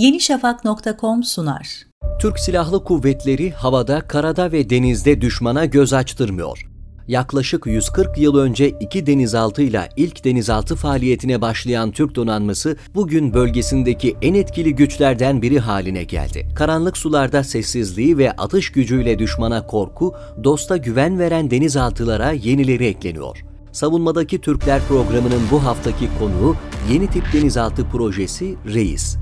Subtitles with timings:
[0.00, 1.86] yenişafak.com sunar.
[2.20, 6.66] Türk Silahlı Kuvvetleri havada, karada ve denizde düşmana göz açtırmıyor.
[7.08, 14.34] Yaklaşık 140 yıl önce iki denizaltıyla ilk denizaltı faaliyetine başlayan Türk donanması bugün bölgesindeki en
[14.34, 16.48] etkili güçlerden biri haline geldi.
[16.54, 20.14] Karanlık sularda sessizliği ve atış gücüyle düşmana korku,
[20.44, 23.44] dosta güven veren denizaltılara yenileri ekleniyor.
[23.72, 26.56] Savunmadaki Türkler programının bu haftaki konuğu
[26.92, 29.19] yeni tip denizaltı projesi Reis.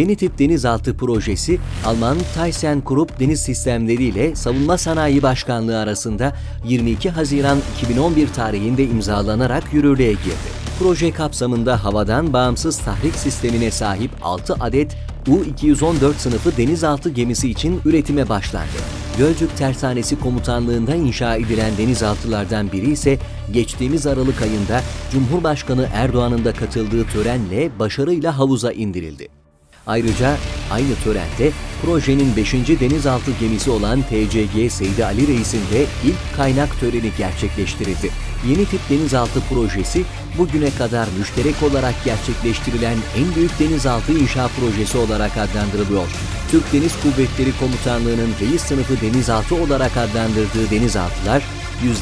[0.00, 7.58] Yeni tip denizaltı projesi Alman ThyssenKrupp Deniz Sistemleri ile Savunma Sanayi Başkanlığı arasında 22 Haziran
[7.76, 10.50] 2011 tarihinde imzalanarak yürürlüğe girdi.
[10.78, 14.96] Proje kapsamında havadan bağımsız tahrik sistemine sahip 6 adet
[15.28, 18.78] U-214 sınıfı denizaltı gemisi için üretime başlandı.
[19.18, 23.18] Gölcük Tersanesi Komutanlığı'nda inşa edilen denizaltılardan biri ise
[23.52, 24.80] geçtiğimiz Aralık ayında
[25.12, 29.39] Cumhurbaşkanı Erdoğan'ın da katıldığı törenle başarıyla havuza indirildi.
[29.86, 30.36] Ayrıca
[30.70, 31.52] aynı törende
[31.84, 32.52] projenin 5.
[32.54, 38.10] denizaltı gemisi olan TCG Seydi Ali Reis'in de ilk kaynak töreni gerçekleştirildi.
[38.48, 40.04] Yeni tip denizaltı projesi
[40.38, 46.08] bugüne kadar müşterek olarak gerçekleştirilen en büyük denizaltı inşa projesi olarak adlandırılıyor.
[46.50, 51.42] Türk Deniz Kuvvetleri Komutanlığı'nın reis sınıfı denizaltı olarak adlandırdığı denizaltılar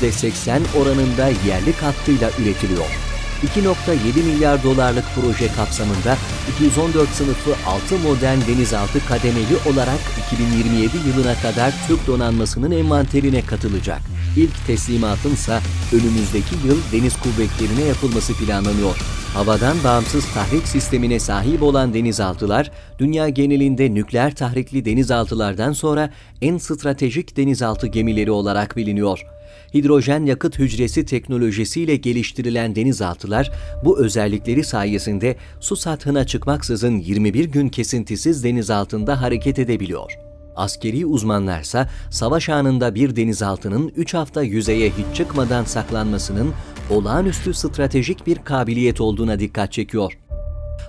[0.02, 3.07] %80 oranında yerli katkıyla üretiliyor.
[3.42, 6.16] 2.7 milyar dolarlık proje kapsamında
[6.56, 14.00] 214 sınıfı 6 modern denizaltı kademeli olarak 2027 yılına kadar Türk donanmasının envanterine katılacak.
[14.36, 15.58] İlk teslimatın ise
[15.92, 18.96] önümüzdeki yıl deniz kuvvetlerine yapılması planlanıyor.
[19.34, 26.10] Havadan bağımsız tahrik sistemine sahip olan denizaltılar, dünya genelinde nükleer tahrikli denizaltılardan sonra
[26.42, 29.37] en stratejik denizaltı gemileri olarak biliniyor
[29.74, 33.52] hidrojen yakıt hücresi teknolojisiyle geliştirilen denizaltılar
[33.84, 40.12] bu özellikleri sayesinde su sathına çıkmaksızın 21 gün kesintisiz deniz altında hareket edebiliyor.
[40.56, 46.52] Askeri uzmanlarsa savaş anında bir denizaltının 3 hafta yüzeye hiç çıkmadan saklanmasının
[46.90, 50.18] olağanüstü stratejik bir kabiliyet olduğuna dikkat çekiyor.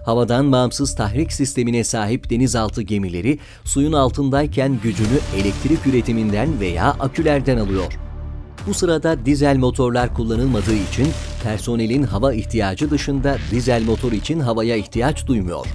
[0.05, 8.08] Havadan bağımsız tahrik sistemine sahip denizaltı gemileri suyun altındayken gücünü elektrik üretiminden veya akülerden alıyor.
[8.67, 11.07] Bu sırada dizel motorlar kullanılmadığı için
[11.43, 15.65] personelin hava ihtiyacı dışında dizel motor için havaya ihtiyaç duymuyor.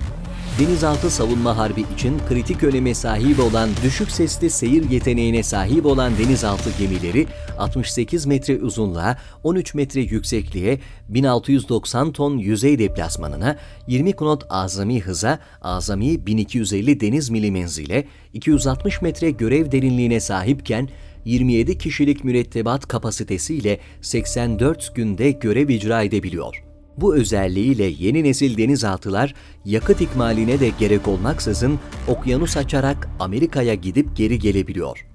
[0.58, 6.70] Denizaltı savunma harbi için kritik öneme sahip olan düşük sesli seyir yeteneğine sahip olan denizaltı
[6.78, 7.26] gemileri
[7.58, 13.56] 68 metre uzunluğa, 13 metre yüksekliğe, 1690 ton yüzey deplasmanına,
[13.86, 20.88] 20 knot azami hıza, azami 1250 deniz mili menzile, 260 metre görev derinliğine sahipken
[21.24, 26.64] 27 kişilik mürettebat kapasitesiyle 84 günde görev icra edebiliyor.
[26.96, 29.34] Bu özelliğiyle yeni nesil denizaltılar
[29.64, 35.06] yakıt ikmaline de gerek olmaksızın okyanus açarak Amerika'ya gidip geri gelebiliyor.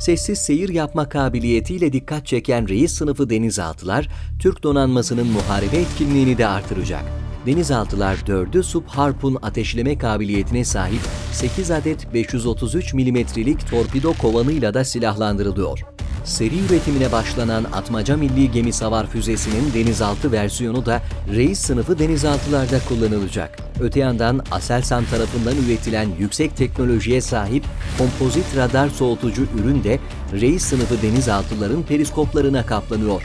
[0.00, 7.04] Sessiz seyir yapma kabiliyetiyle dikkat çeken reis sınıfı denizaltılar, Türk donanmasının muharebe etkinliğini de artıracak
[7.46, 11.00] denizaltılar 4'ü sub harpun ateşleme kabiliyetine sahip
[11.32, 15.80] 8 adet 533 milimetrelik torpido kovanıyla da silahlandırılıyor.
[16.24, 21.02] Seri üretimine başlanan Atmaca Milli Gemi Savar Füzesi'nin denizaltı versiyonu da
[21.34, 23.58] reis sınıfı denizaltılarda kullanılacak.
[23.80, 27.64] Öte yandan Aselsan tarafından üretilen yüksek teknolojiye sahip
[27.98, 29.98] kompozit radar soğutucu ürün de
[30.32, 33.22] reis sınıfı denizaltıların periskoplarına kaplanıyor.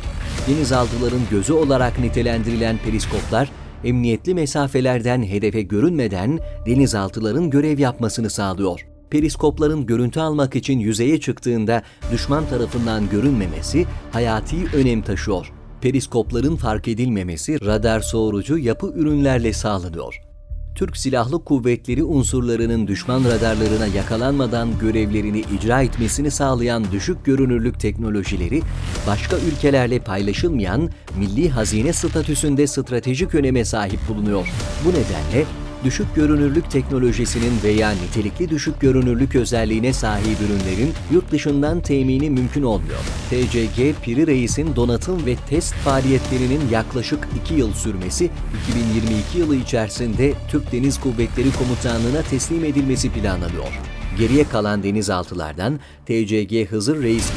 [0.47, 3.50] Denizaltıların gözü olarak nitelendirilen periskoplar
[3.84, 8.85] emniyetli mesafelerden hedefe görünmeden denizaltıların görev yapmasını sağlıyor.
[9.09, 15.53] Periskopların görüntü almak için yüzeye çıktığında düşman tarafından görünmemesi hayati önem taşıyor.
[15.81, 20.28] Periskopların fark edilmemesi radar soğurucu yapı ürünlerle sağlanıyor.
[20.75, 28.62] Türk Silahlı Kuvvetleri unsurlarının düşman radarlarına yakalanmadan görevlerini icra etmesini sağlayan düşük görünürlük teknolojileri,
[29.07, 34.48] başka ülkelerle paylaşılmayan milli hazine statüsünde stratejik öneme sahip bulunuyor.
[34.86, 35.45] Bu nedenle
[35.84, 43.00] düşük görünürlük teknolojisinin veya nitelikli düşük görünürlük özelliğine sahip ürünlerin yurt dışından temini mümkün olmuyor.
[43.30, 48.30] TCG Piri Reis'in donatım ve test faaliyetlerinin yaklaşık 2 yıl sürmesi
[48.70, 53.99] 2022 yılı içerisinde Türk Deniz Kuvvetleri Komutanlığı'na teslim edilmesi planlanıyor.
[54.17, 57.31] Geriye kalan denizaltılardan TCG Hızır Reis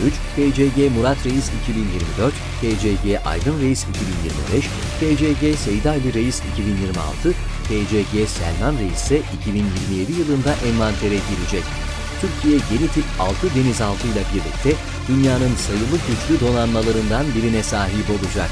[0.00, 4.64] 2023, TCG Murat Reis 2024, TCG Aydın Reis 2025,
[5.00, 7.32] TCG Seydali Reis 2026,
[7.68, 11.64] TCG Selman Reis ise 2027 yılında envantere girecek.
[12.20, 14.72] Türkiye yeni tip 6 denizaltıyla birlikte
[15.08, 18.50] dünyanın sayılı güçlü donanmalarından birine sahip olacak.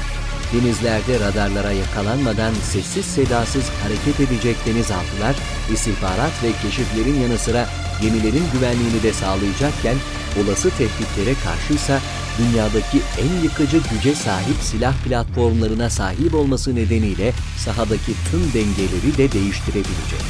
[0.53, 5.35] Denizlerde radarlara yakalanmadan sessiz sedasız hareket edecek denizaltılar,
[5.73, 7.67] istihbarat ve keşiflerin yanı sıra
[8.01, 9.95] gemilerin güvenliğini de sağlayacakken
[10.43, 11.99] olası tehditlere karşıysa
[12.39, 20.21] dünyadaki en yıkıcı güce sahip silah platformlarına sahip olması nedeniyle sahadaki tüm dengeleri de değiştirebilecek.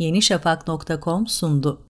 [0.00, 1.80] yenişafak.com sundu.